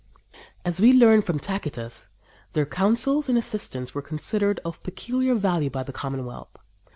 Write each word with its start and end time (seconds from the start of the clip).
As 0.65 0.81
we 0.81 0.93
learn 0.93 1.21
from 1.21 1.37
Tacitus, 1.37 2.09
their 2.53 2.65
counsels 2.65 3.29
and 3.29 3.37
assistance 3.37 3.93
were 3.93 4.01
considered 4.01 4.59
of 4.65 4.81
peculiar 4.81 5.35
value 5.35 5.69
by 5.69 5.83
the 5.83 5.93
Commonwealth. 5.93 6.57